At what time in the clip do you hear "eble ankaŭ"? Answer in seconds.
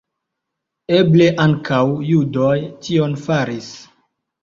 0.99-1.83